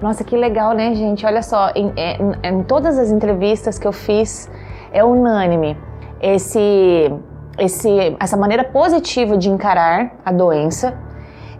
Nossa, 0.00 0.22
que 0.24 0.36
legal, 0.36 0.72
né, 0.72 0.94
gente? 0.94 1.24
Olha 1.24 1.42
só, 1.42 1.70
em, 1.74 1.92
é, 1.96 2.16
em, 2.16 2.58
em 2.58 2.62
todas 2.62 2.98
as 2.98 3.10
entrevistas 3.10 3.78
que 3.78 3.86
eu 3.86 3.92
fiz, 3.92 4.50
é 4.92 5.02
unânime 5.04 5.76
esse, 6.20 7.12
esse, 7.58 8.16
essa 8.18 8.36
maneira 8.36 8.64
positiva 8.64 9.36
de 9.36 9.50
encarar 9.50 10.12
a 10.24 10.32
doença. 10.32 10.94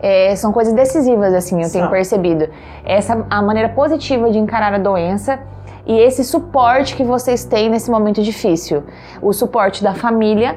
É, 0.08 0.36
são 0.36 0.52
coisas 0.52 0.72
decisivas, 0.72 1.34
assim, 1.34 1.60
eu 1.60 1.68
tenho 1.68 1.90
percebido. 1.90 2.48
Essa 2.84 3.26
a 3.28 3.42
maneira 3.42 3.70
positiva 3.70 4.30
de 4.30 4.38
encarar 4.38 4.72
a 4.72 4.78
doença 4.78 5.40
e 5.84 5.98
esse 5.98 6.22
suporte 6.22 6.94
que 6.94 7.02
vocês 7.02 7.44
têm 7.44 7.68
nesse 7.68 7.90
momento 7.90 8.22
difícil. 8.22 8.84
O 9.20 9.32
suporte 9.32 9.82
da 9.82 9.94
família, 9.94 10.56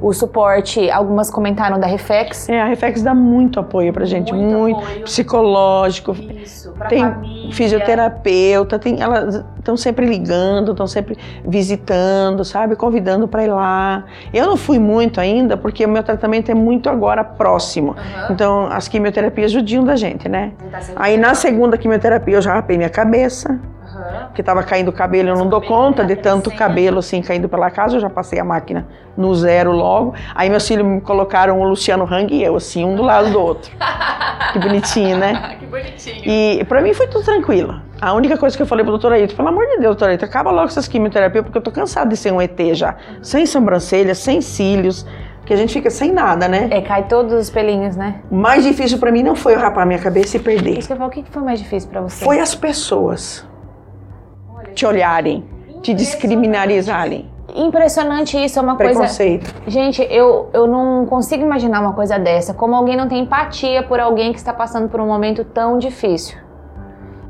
o 0.00 0.12
suporte, 0.12 0.90
algumas 0.90 1.30
comentaram 1.30 1.78
da 1.78 1.86
Reflex. 1.86 2.48
É, 2.48 2.60
a 2.60 2.66
Reflex 2.66 3.02
dá 3.02 3.14
muito 3.14 3.58
apoio 3.58 3.92
pra 3.92 4.04
gente, 4.04 4.32
muito, 4.32 4.56
muito 4.56 4.78
apoio. 4.78 5.04
psicológico. 5.04 6.12
Isso, 6.12 6.72
pra 6.72 6.88
tem 6.88 7.00
família. 7.00 7.52
fisioterapeuta, 7.52 8.78
tem, 8.78 9.00
elas 9.00 9.44
estão 9.58 9.76
sempre 9.76 10.06
ligando, 10.06 10.70
estão 10.72 10.86
sempre 10.86 11.18
visitando, 11.44 12.44
sabe, 12.44 12.76
convidando 12.76 13.26
para 13.26 13.44
ir 13.44 13.48
lá. 13.48 14.04
Eu 14.32 14.46
não 14.46 14.56
fui 14.56 14.78
muito 14.78 15.20
ainda 15.20 15.56
porque 15.56 15.84
o 15.84 15.88
meu 15.88 16.02
tratamento 16.02 16.50
é 16.50 16.54
muito 16.54 16.88
agora 16.88 17.24
próximo. 17.24 17.92
Uhum. 17.92 18.26
Então, 18.30 18.66
as 18.70 18.88
quimioterapias 18.88 19.50
judiam 19.50 19.84
da 19.84 19.96
gente, 19.96 20.28
né? 20.28 20.52
Tá 20.70 20.80
Aí 20.96 21.16
na 21.16 21.34
segunda 21.34 21.76
quimioterapia 21.76 22.36
eu 22.36 22.42
já 22.42 22.54
rapei 22.54 22.76
minha 22.76 22.90
cabeça. 22.90 23.58
Porque 24.26 24.40
estava 24.40 24.62
caindo 24.62 24.88
o 24.88 24.92
cabelo, 24.92 25.30
eu 25.30 25.36
não 25.36 25.48
dou 25.48 25.60
conta 25.60 26.04
de 26.04 26.16
tanto 26.16 26.50
cabelo 26.50 26.98
assim 26.98 27.22
caindo 27.22 27.48
pela 27.48 27.70
casa, 27.70 27.96
eu 27.96 28.00
já 28.00 28.10
passei 28.10 28.38
a 28.38 28.44
máquina 28.44 28.86
no 29.16 29.34
zero 29.34 29.72
logo. 29.72 30.14
Aí 30.34 30.48
meus 30.48 30.66
filhos 30.66 30.86
me 30.86 31.00
colocaram 31.00 31.60
o 31.60 31.68
Luciano 31.68 32.04
Hang 32.04 32.32
e 32.32 32.42
eu, 32.42 32.56
assim, 32.56 32.84
um 32.84 32.94
do 32.94 33.02
lado 33.02 33.30
do 33.30 33.40
outro. 33.40 33.70
que 34.52 34.58
bonitinho, 34.58 35.18
né? 35.18 35.56
que 35.58 35.66
bonitinho. 35.66 36.22
E 36.24 36.64
para 36.64 36.80
mim 36.80 36.94
foi 36.94 37.06
tudo 37.08 37.24
tranquilo. 37.24 37.80
A 38.00 38.12
única 38.12 38.36
coisa 38.36 38.56
que 38.56 38.62
eu 38.62 38.66
falei 38.66 38.84
pro 38.84 38.92
doutor 38.92 39.12
Ayrton, 39.12 39.34
pelo 39.34 39.48
amor 39.48 39.66
de 39.66 39.78
Deus, 39.78 39.96
doutor 39.96 40.10
Ayrton, 40.10 40.26
acaba 40.26 40.50
logo 40.50 40.68
essas 40.68 40.86
quimioterapias, 40.86 41.44
porque 41.44 41.58
eu 41.58 41.62
tô 41.62 41.72
cansado 41.72 42.08
de 42.08 42.16
ser 42.16 42.32
um 42.32 42.40
ET 42.40 42.56
já. 42.74 42.94
Sem 43.20 43.44
sobrancelha, 43.44 44.14
sem 44.14 44.40
cílios 44.40 45.04
que 45.48 45.54
a 45.54 45.56
gente 45.56 45.72
fica 45.72 45.88
sem 45.88 46.12
nada, 46.12 46.46
né? 46.46 46.68
É, 46.70 46.82
cai 46.82 47.08
todos 47.08 47.32
os 47.32 47.48
pelinhos, 47.48 47.96
né? 47.96 48.16
O 48.30 48.36
mais 48.36 48.62
difícil 48.62 48.98
para 48.98 49.10
mim 49.10 49.22
não 49.22 49.34
foi 49.34 49.54
eu 49.54 49.58
rapar 49.58 49.86
minha 49.86 49.98
cabeça 49.98 50.36
e 50.36 50.40
perder. 50.40 50.78
Isso 50.78 50.86
que 50.86 50.92
eu 50.92 50.98
falo, 50.98 51.08
o 51.08 51.12
que 51.12 51.24
foi 51.30 51.42
mais 51.42 51.58
difícil 51.58 51.88
para 51.88 52.02
você? 52.02 52.22
Foi 52.22 52.38
as 52.38 52.54
pessoas 52.54 53.48
te 54.74 54.86
olharem, 54.86 55.44
te 55.82 55.94
descriminalizarem. 55.94 57.30
Impressionante 57.54 58.36
isso, 58.36 58.58
é 58.58 58.62
uma 58.62 58.76
Preconceito. 58.76 59.52
coisa. 59.52 59.70
Gente, 59.70 60.06
eu, 60.10 60.50
eu 60.52 60.66
não 60.66 61.06
consigo 61.06 61.42
imaginar 61.42 61.80
uma 61.80 61.92
coisa 61.92 62.18
dessa. 62.18 62.52
Como 62.52 62.74
alguém 62.74 62.96
não 62.96 63.08
tem 63.08 63.22
empatia 63.22 63.82
por 63.82 63.98
alguém 63.98 64.32
que 64.32 64.38
está 64.38 64.52
passando 64.52 64.88
por 64.88 65.00
um 65.00 65.06
momento 65.06 65.44
tão 65.44 65.78
difícil. 65.78 66.38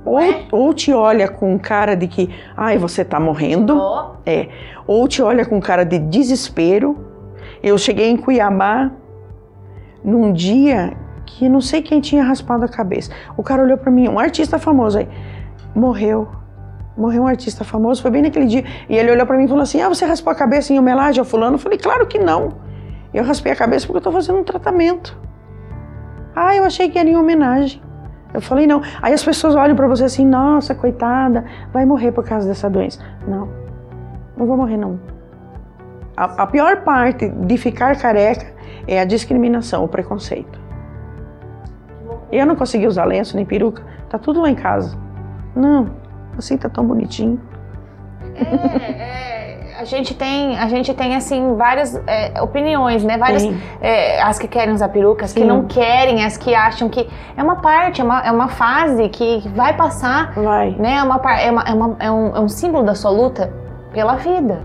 Ou, 0.04 0.21
ou 0.50 0.75
te 0.75 0.92
olha 0.92 1.28
com 1.28 1.59
cara 1.59 1.95
de 1.95 2.09
que, 2.09 2.30
ai, 2.57 2.78
você 2.78 3.04
tá 3.04 3.21
morrendo. 3.21 3.78
Oh. 3.78 4.16
É. 4.26 4.49
Ou 4.87 5.07
te 5.07 5.23
olha 5.23 5.47
com 5.47 5.61
cara 5.61 5.85
de 5.85 5.99
desespero. 5.99 6.97
Eu 7.62 7.78
cheguei 7.78 8.11
em 8.11 8.16
Cuiabá 8.16 8.90
num 10.04 10.33
dia 10.33 10.97
que 11.25 11.49
não 11.49 11.61
sei 11.61 11.83
quem 11.83 12.00
tinha 12.00 12.23
raspado 12.23 12.64
a 12.64 12.68
cabeça. 12.68 13.12
O 13.37 13.42
cara 13.42 13.62
olhou 13.62 13.78
para 13.78 13.90
mim, 13.90 14.09
um 14.09 14.18
artista 14.18 14.59
famoso 14.59 14.99
aí, 14.99 15.09
morreu 15.75 16.28
morreu 16.99 17.23
um 17.23 17.26
artista 17.26 17.64
famoso, 17.64 18.02
foi 18.02 18.11
bem 18.11 18.23
naquele 18.23 18.47
dia. 18.47 18.64
E 18.88 18.97
ele 18.97 19.11
olhou 19.12 19.26
para 19.26 19.37
mim 19.37 19.45
e 19.45 19.49
falou 19.49 19.62
assim: 19.62 19.81
Ah, 19.81 19.88
você 19.88 20.05
raspou 20.05 20.33
a 20.33 20.37
cabeça 20.37 20.73
em 20.73 20.78
homenagem 20.78 21.21
ao 21.21 21.25
fulano? 21.25 21.55
Eu 21.55 21.59
falei: 21.59 21.78
Claro 21.78 22.07
que 22.07 22.19
não. 22.19 22.55
Eu 23.14 23.25
raspei 23.25 23.52
a 23.52 23.57
cabeça 23.57 23.87
porque 23.87 23.97
eu 23.97 24.00
estou 24.00 24.12
fazendo 24.12 24.38
um 24.38 24.45
tratamento. 24.45 25.17
Ah, 26.35 26.55
eu 26.55 26.64
achei 26.64 26.90
que 26.90 26.99
era 26.99 27.09
em 27.09 27.17
homenagem. 27.17 27.81
Eu 28.33 28.40
falei, 28.40 28.67
não. 28.67 28.83
Aí 29.00 29.12
as 29.14 29.25
pessoas 29.25 29.55
olham 29.55 29.75
para 29.75 29.88
você 29.88 30.05
assim, 30.05 30.26
nossa, 30.26 30.75
coitada, 30.75 31.45
vai 31.73 31.87
morrer 31.87 32.12
por 32.12 32.25
causa 32.25 32.47
dessa 32.47 32.69
doença. 32.69 33.02
Não, 33.26 33.49
não 34.37 34.47
vou 34.47 34.57
morrer, 34.57 34.76
não. 34.76 35.00
A, 36.17 36.43
a 36.43 36.47
pior 36.47 36.83
parte 36.83 37.28
de 37.28 37.57
ficar 37.57 37.97
careca 37.99 38.52
é 38.87 39.00
a 39.00 39.05
discriminação, 39.05 39.85
o 39.85 39.88
preconceito. 39.88 40.61
Eu 42.31 42.45
não 42.45 42.55
consegui 42.55 42.87
usar 42.87 43.05
lenço 43.05 43.35
nem 43.35 43.47
peruca, 43.47 43.83
tá 44.11 44.19
tudo 44.19 44.43
lá 44.43 44.50
em 44.50 44.55
casa. 44.55 44.99
Não, 45.57 45.90
assim 46.38 46.57
tá 46.57 46.68
tão 46.68 46.85
bonitinho. 46.85 47.40
É, 48.35 49.73
é, 49.73 49.76
a 49.78 49.85
gente 49.85 50.14
tem, 50.14 50.59
a 50.59 50.68
gente 50.68 50.92
tem 50.95 51.14
assim 51.14 51.54
várias 51.57 51.95
é, 52.07 52.40
opiniões, 52.40 53.04
né? 53.04 53.18
Várias, 53.18 53.45
é, 53.80 54.21
as 54.23 54.38
que 54.38 54.49
querem 54.49 54.75
usar 54.75 54.88
peruca, 54.88 55.25
as 55.25 55.33
Sim. 55.33 55.40
que 55.40 55.47
não 55.47 55.64
querem, 55.64 56.25
as 56.25 56.37
que 56.37 56.54
acham 56.54 56.88
que 56.88 57.09
é 57.37 57.42
uma 57.42 57.57
parte, 57.57 58.00
é 58.00 58.04
uma, 58.04 58.21
é 58.21 58.30
uma 58.30 58.49
fase 58.49 59.09
que 59.09 59.42
vai 59.54 59.76
passar, 59.76 60.33
vai. 60.35 60.71
né? 60.78 60.97
É, 60.97 61.02
uma, 61.02 61.16
é, 61.16 61.50
uma, 61.50 61.62
é, 61.62 61.73
uma, 61.73 61.97
é, 62.00 62.11
um, 62.11 62.37
é 62.37 62.40
um 62.40 62.49
símbolo 62.49 62.85
da 62.85 62.95
sua 62.95 63.11
luta 63.11 63.52
pela 63.92 64.16
vida, 64.16 64.62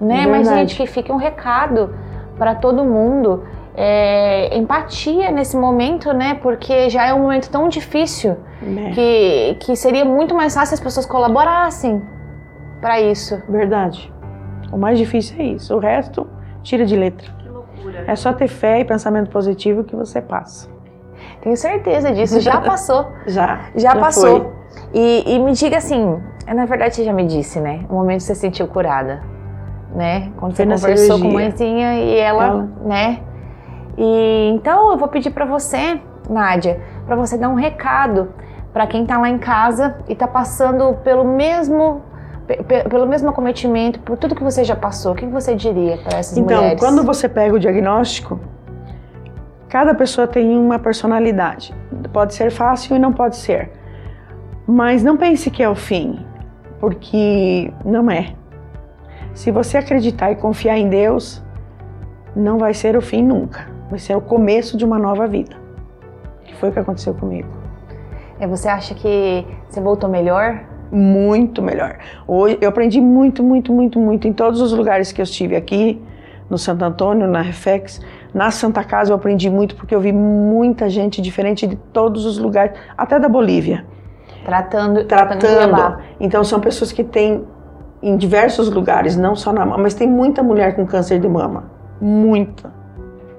né? 0.00 0.26
Mas 0.26 0.48
gente, 0.48 0.76
que 0.76 0.86
fique 0.86 1.10
um 1.12 1.16
recado 1.16 1.94
para 2.38 2.54
todo 2.54 2.84
mundo 2.84 3.44
é, 3.80 4.58
empatia 4.58 5.30
nesse 5.30 5.56
momento, 5.56 6.12
né? 6.12 6.34
Porque 6.42 6.90
já 6.90 7.06
é 7.06 7.14
um 7.14 7.20
momento 7.20 7.48
tão 7.48 7.68
difícil 7.68 8.36
é. 8.60 8.90
que, 8.90 9.56
que 9.60 9.76
seria 9.76 10.04
muito 10.04 10.34
mais 10.34 10.52
fácil 10.52 10.74
as 10.74 10.80
pessoas 10.80 11.06
colaborassem 11.06 12.02
para 12.80 13.00
isso. 13.00 13.40
Verdade. 13.48 14.12
O 14.72 14.76
mais 14.76 14.98
difícil 14.98 15.36
é 15.38 15.44
isso. 15.44 15.76
O 15.76 15.78
resto, 15.78 16.26
tira 16.60 16.84
de 16.84 16.96
letra. 16.96 17.30
Que 17.38 17.48
loucura. 17.48 18.04
É 18.08 18.16
só 18.16 18.32
ter 18.32 18.48
fé 18.48 18.80
e 18.80 18.84
pensamento 18.84 19.30
positivo 19.30 19.84
que 19.84 19.94
você 19.94 20.20
passa. 20.20 20.68
Tenho 21.40 21.56
certeza 21.56 22.10
disso. 22.10 22.40
Já 22.40 22.58
passou. 22.60 23.06
já. 23.28 23.70
Já, 23.76 23.94
já 23.94 23.96
passou. 23.96 24.54
E, 24.92 25.36
e, 25.36 25.38
me 25.38 25.52
diga 25.52 25.76
assim, 25.76 26.20
na 26.48 26.66
verdade 26.66 26.96
você 26.96 27.04
já 27.04 27.12
me 27.12 27.24
disse, 27.26 27.60
né? 27.60 27.84
O 27.88 27.94
momento 27.94 28.18
que 28.18 28.24
você 28.24 28.34
se 28.34 28.40
sentiu 28.40 28.66
curada, 28.66 29.22
né? 29.94 30.32
Quando 30.36 30.56
você 30.56 30.64
conversou 30.64 30.96
cirurgia. 30.96 31.22
com 31.22 31.28
a 31.28 31.32
mãezinha 31.32 31.94
e 31.94 32.18
ela, 32.18 32.44
ela, 32.44 32.68
né? 32.84 33.20
E 33.98 34.50
então 34.54 34.92
eu 34.92 34.96
vou 34.96 35.08
pedir 35.08 35.30
para 35.30 35.44
você, 35.44 36.00
Nádia, 36.30 36.80
para 37.04 37.16
você 37.16 37.36
dar 37.36 37.48
um 37.48 37.56
recado 37.56 38.32
para 38.72 38.86
quem 38.86 39.02
está 39.02 39.18
lá 39.18 39.28
em 39.28 39.38
casa 39.38 39.96
e 40.08 40.12
está 40.12 40.28
passando 40.28 40.94
pelo 41.02 41.24
mesmo 41.24 42.02
pelo 42.88 43.06
mesmo 43.06 43.28
acometimento, 43.28 44.00
por 44.00 44.16
tudo 44.16 44.34
que 44.34 44.42
você 44.42 44.64
já 44.64 44.74
passou, 44.74 45.12
o 45.12 45.14
que 45.14 45.26
você 45.26 45.54
diria 45.54 45.98
para 45.98 46.18
essas 46.18 46.38
então, 46.38 46.56
mulheres? 46.56 46.80
Então, 46.80 46.88
quando 46.88 47.04
você 47.04 47.28
pega 47.28 47.54
o 47.54 47.58
diagnóstico, 47.58 48.40
cada 49.68 49.94
pessoa 49.94 50.26
tem 50.26 50.56
uma 50.56 50.78
personalidade. 50.78 51.74
Pode 52.10 52.32
ser 52.32 52.50
fácil 52.50 52.96
e 52.96 52.98
não 52.98 53.12
pode 53.12 53.36
ser. 53.36 53.70
Mas 54.66 55.02
não 55.02 55.18
pense 55.18 55.50
que 55.50 55.62
é 55.62 55.68
o 55.68 55.74
fim, 55.74 56.24
porque 56.80 57.70
não 57.84 58.10
é. 58.10 58.32
Se 59.34 59.50
você 59.50 59.76
acreditar 59.76 60.30
e 60.30 60.36
confiar 60.36 60.78
em 60.78 60.88
Deus, 60.88 61.44
não 62.34 62.56
vai 62.56 62.72
ser 62.72 62.96
o 62.96 63.02
fim 63.02 63.22
nunca 63.22 63.77
vai 63.88 63.98
ser 63.98 64.16
o 64.16 64.20
começo 64.20 64.76
de 64.76 64.84
uma 64.84 64.98
nova 64.98 65.26
vida. 65.26 65.56
Que 66.44 66.54
foi 66.56 66.70
o 66.70 66.72
que 66.72 66.78
aconteceu 66.78 67.14
comigo. 67.14 67.48
E 68.40 68.46
você 68.46 68.68
acha 68.68 68.94
que 68.94 69.46
você 69.68 69.80
voltou 69.80 70.08
melhor? 70.08 70.64
Muito 70.90 71.60
melhor. 71.60 71.98
Hoje 72.26 72.58
eu 72.60 72.68
aprendi 72.68 73.00
muito, 73.00 73.42
muito, 73.42 73.72
muito, 73.72 73.98
muito 73.98 74.28
em 74.28 74.32
todos 74.32 74.60
os 74.60 74.72
lugares 74.72 75.12
que 75.12 75.20
eu 75.20 75.24
estive 75.24 75.56
aqui, 75.56 76.00
no 76.48 76.56
Santo 76.56 76.84
Antônio, 76.84 77.26
na 77.26 77.42
Reflex, 77.42 78.00
na 78.32 78.50
Santa 78.50 78.82
Casa 78.82 79.12
eu 79.12 79.16
aprendi 79.16 79.50
muito 79.50 79.76
porque 79.76 79.94
eu 79.94 80.00
vi 80.00 80.12
muita 80.12 80.88
gente 80.88 81.20
diferente 81.20 81.66
de 81.66 81.76
todos 81.76 82.24
os 82.24 82.38
lugares, 82.38 82.78
até 82.96 83.18
da 83.18 83.28
Bolívia. 83.28 83.84
Tratando, 84.44 85.04
tratando. 85.04 85.40
tratando 85.40 85.98
então 86.18 86.42
são 86.42 86.58
pessoas 86.58 86.90
que 86.90 87.04
têm 87.04 87.44
em 88.00 88.16
diversos 88.16 88.70
lugares, 88.70 89.16
não 89.16 89.34
só 89.34 89.52
na 89.52 89.66
mama, 89.66 89.82
mas 89.82 89.94
tem 89.94 90.08
muita 90.08 90.42
mulher 90.42 90.74
com 90.74 90.86
câncer 90.86 91.18
de 91.18 91.28
mama, 91.28 91.70
muita 92.00 92.77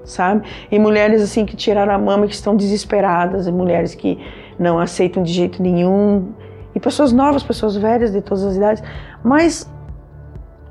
sabe? 0.03 0.47
E 0.71 0.79
mulheres 0.79 1.21
assim 1.21 1.45
que 1.45 1.55
tiraram 1.55 1.93
a 1.93 1.97
mama 1.97 2.27
que 2.27 2.33
estão 2.33 2.55
desesperadas, 2.55 3.47
e 3.47 3.51
mulheres 3.51 3.95
que 3.95 4.19
não 4.57 4.79
aceitam 4.79 5.23
de 5.23 5.31
jeito 5.31 5.61
nenhum, 5.61 6.33
e 6.73 6.79
pessoas 6.79 7.11
novas, 7.11 7.43
pessoas 7.43 7.75
velhas 7.75 8.11
de 8.11 8.21
todas 8.21 8.43
as 8.43 8.55
idades. 8.55 8.83
Mas 9.23 9.71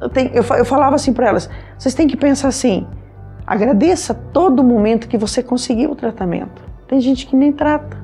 eu, 0.00 0.08
tenho, 0.08 0.30
eu, 0.30 0.44
eu 0.56 0.64
falava 0.64 0.96
assim 0.96 1.12
para 1.12 1.28
elas: 1.28 1.48
vocês 1.76 1.94
têm 1.94 2.06
que 2.06 2.16
pensar 2.16 2.48
assim, 2.48 2.86
agradeça 3.46 4.14
todo 4.14 4.62
momento 4.62 5.08
que 5.08 5.18
você 5.18 5.42
conseguiu 5.42 5.92
o 5.92 5.96
tratamento. 5.96 6.62
Tem 6.86 7.00
gente 7.00 7.26
que 7.26 7.36
nem 7.36 7.52
trata. 7.52 7.96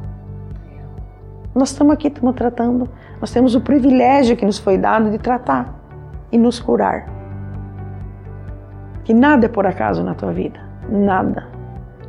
Nós 1.54 1.70
estamos 1.70 1.94
aqui, 1.94 2.08
estamos 2.08 2.34
tratando. 2.34 2.88
Nós 3.20 3.30
temos 3.30 3.54
o 3.54 3.60
privilégio 3.60 4.36
que 4.36 4.44
nos 4.44 4.58
foi 4.58 4.76
dado 4.76 5.10
de 5.10 5.18
tratar 5.18 5.72
e 6.32 6.36
nos 6.36 6.58
curar. 6.58 7.06
Que 9.04 9.14
nada 9.14 9.46
é 9.46 9.48
por 9.48 9.66
acaso 9.66 10.02
na 10.02 10.14
tua 10.14 10.32
vida. 10.32 10.63
Nada. 10.88 11.46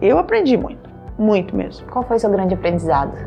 Eu 0.02 0.18
aprendi 0.18 0.58
muito, 0.58 0.90
muito 1.18 1.56
mesmo. 1.56 1.88
Qual 1.88 2.04
foi 2.04 2.18
o 2.18 2.20
seu 2.20 2.30
grande 2.30 2.54
aprendizado? 2.54 3.18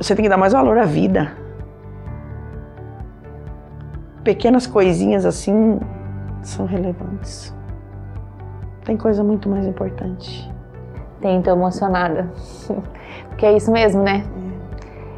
Você 0.00 0.14
tem 0.14 0.24
que 0.24 0.28
dar 0.28 0.36
mais 0.36 0.52
valor 0.52 0.78
à 0.78 0.84
vida. 0.84 1.32
Pequenas 4.22 4.66
coisinhas 4.66 5.24
assim 5.24 5.80
são 6.42 6.66
relevantes. 6.66 7.54
Tem 8.84 8.96
coisa 8.96 9.22
muito 9.22 9.48
mais 9.48 9.66
importante. 9.66 10.50
Tem, 11.20 11.42
tô 11.42 11.50
emocionada. 11.50 12.30
Porque 13.28 13.44
é 13.46 13.56
isso 13.56 13.70
mesmo, 13.70 14.02
né? 14.02 14.24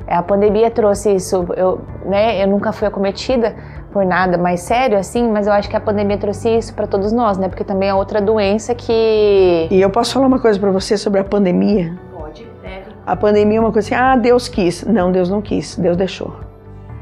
É. 0.06 0.16
A 0.16 0.22
pandemia 0.22 0.70
trouxe 0.70 1.14
isso. 1.14 1.46
Eu, 1.56 1.80
né, 2.04 2.42
eu 2.42 2.48
nunca 2.48 2.72
fui 2.72 2.88
acometida 2.88 3.54
por 3.92 4.04
nada 4.04 4.38
mais 4.38 4.60
sério 4.60 4.98
assim, 4.98 5.28
mas 5.30 5.46
eu 5.46 5.52
acho 5.52 5.68
que 5.68 5.76
a 5.76 5.80
pandemia 5.80 6.16
trouxe 6.16 6.48
isso 6.56 6.74
para 6.74 6.86
todos 6.86 7.12
nós, 7.12 7.38
né? 7.38 7.48
Porque 7.48 7.64
também 7.64 7.88
é 7.88 7.94
outra 7.94 8.20
doença 8.20 8.74
que. 8.74 9.68
E 9.70 9.80
eu 9.80 9.90
posso 9.90 10.14
falar 10.14 10.26
uma 10.26 10.38
coisa 10.38 10.58
para 10.58 10.70
você 10.70 10.96
sobre 10.96 11.20
a 11.20 11.24
pandemia? 11.24 11.98
Pode, 12.12 12.46
deve. 12.62 12.86
A 13.06 13.16
pandemia 13.16 13.58
é 13.58 13.60
uma 13.60 13.72
coisa 13.72 13.88
assim, 13.88 13.94
ah, 13.94 14.16
Deus 14.16 14.48
quis. 14.48 14.84
Não, 14.84 15.10
Deus 15.10 15.28
não 15.28 15.42
quis, 15.42 15.76
Deus 15.76 15.96
deixou 15.96 16.34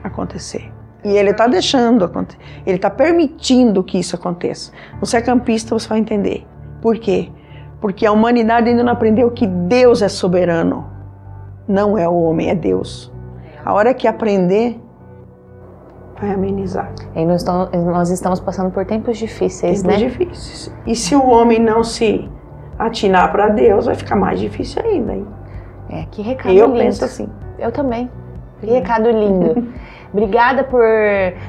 acontecer. 0.02 0.72
E 1.04 1.16
ele 1.16 1.30
está 1.30 1.46
deixando 1.46 2.04
acontecer. 2.04 2.40
Ele 2.66 2.76
está 2.76 2.90
permitindo 2.90 3.84
que 3.84 3.98
isso 3.98 4.16
aconteça. 4.16 4.72
Você 5.00 5.16
é 5.16 5.20
campista, 5.20 5.78
você 5.78 5.88
vai 5.88 5.98
entender. 5.98 6.46
Por 6.80 6.98
quê? 6.98 7.30
Porque 7.80 8.04
a 8.04 8.12
humanidade 8.12 8.68
ainda 8.68 8.82
não 8.82 8.92
aprendeu 8.92 9.30
que 9.30 9.46
Deus 9.46 10.02
é 10.02 10.08
soberano. 10.08 10.86
Não 11.68 11.96
é 11.96 12.08
o 12.08 12.14
homem, 12.14 12.50
é 12.50 12.54
Deus. 12.54 13.12
A 13.64 13.72
hora 13.72 13.94
que 13.94 14.08
aprender, 14.08 14.80
vai 16.20 16.32
amenizar. 16.32 16.92
E 17.14 17.24
nós 17.24 17.42
estamos, 17.42 17.70
nós 17.72 18.10
estamos 18.10 18.40
passando 18.40 18.70
por 18.70 18.84
tempos 18.84 19.18
difíceis, 19.18 19.82
tempos 19.82 20.00
né? 20.00 20.08
Difíceis. 20.08 20.74
E 20.86 20.94
se 20.94 21.14
o 21.14 21.26
homem 21.26 21.58
não 21.58 21.82
se 21.82 22.28
atinar 22.78 23.30
para 23.32 23.48
Deus, 23.48 23.86
vai 23.86 23.94
ficar 23.94 24.16
mais 24.16 24.38
difícil 24.38 24.82
ainda. 24.84 25.14
Hein? 25.14 25.26
É, 25.90 26.04
que 26.10 26.22
recado 26.22 26.54
Eu 26.54 26.66
lindo. 26.66 26.78
Eu 26.78 26.84
penso 26.84 27.04
assim. 27.04 27.28
Eu 27.58 27.72
também. 27.72 28.10
Que 28.60 28.66
recado 28.66 29.10
lindo. 29.10 29.68
Obrigada 30.12 30.64
por. 30.64 30.82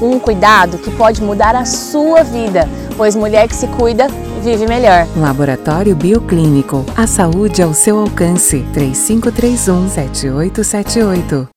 Um 0.00 0.18
cuidado 0.18 0.78
que 0.78 0.90
pode 0.90 1.22
mudar 1.22 1.54
a 1.54 1.64
sua 1.64 2.22
vida, 2.22 2.68
pois 2.96 3.14
mulher 3.14 3.48
que 3.48 3.54
se 3.54 3.66
cuida 3.68 4.08
vive 4.46 4.66
melhor. 4.66 5.06
Laboratório 5.16 5.96
Bioclínico. 5.96 6.84
A 6.96 7.06
saúde 7.06 7.62
ao 7.62 7.74
seu 7.74 7.98
alcance. 7.98 8.64
3531 8.72 9.88
7878. 9.88 11.48